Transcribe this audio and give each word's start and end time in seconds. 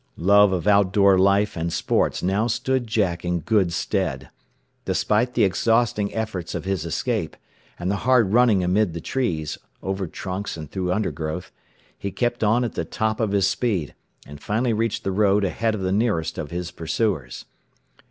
Love 0.17 0.51
of 0.51 0.65
outdoor 0.65 1.15
life 1.15 1.55
and 1.55 1.71
sports 1.71 2.23
now 2.23 2.47
stood 2.47 2.87
Jack 2.87 3.23
in 3.23 3.39
good 3.39 3.71
stead. 3.71 4.29
Despite 4.83 5.35
the 5.35 5.43
exhausting 5.43 6.11
efforts 6.15 6.55
of 6.55 6.65
his 6.65 6.85
escape, 6.87 7.37
and 7.77 7.91
the 7.91 7.97
hard 7.97 8.33
running 8.33 8.63
amid 8.63 8.93
the 8.95 8.99
trees, 8.99 9.59
over 9.83 10.07
trunks 10.07 10.57
and 10.57 10.71
through 10.71 10.91
undergrowth, 10.91 11.51
he 11.95 12.09
kept 12.09 12.43
on 12.43 12.63
at 12.63 12.73
the 12.73 12.83
top 12.83 13.19
of 13.19 13.29
his 13.31 13.45
speed, 13.45 13.93
and 14.25 14.41
finally 14.41 14.73
reached 14.73 15.03
the 15.03 15.11
road 15.11 15.43
ahead 15.45 15.75
of 15.75 15.81
the 15.81 15.91
nearest 15.91 16.39
of 16.39 16.49
his 16.49 16.71
pursuers. 16.71 17.45